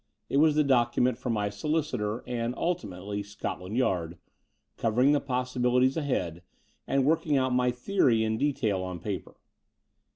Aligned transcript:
It 0.29 0.37
was 0.37 0.55
the 0.55 0.63
dociunent 0.63 1.19
for 1.19 1.29
my 1.29 1.51
solicitor 1.51 2.23
and, 2.25 2.55
ultinaately, 2.55 3.21
Scotland 3.23 3.77
Yard, 3.77 4.17
covering 4.75 5.11
the 5.11 5.21
possi 5.21 5.61
bilities 5.61 5.95
ahead 5.95 6.41
and 6.87 7.05
working 7.05 7.37
out 7.37 7.53
my 7.53 7.69
theory 7.69 8.23
in 8.23 8.39
detail 8.39 8.81
on 8.81 8.97
paper. 8.99 9.35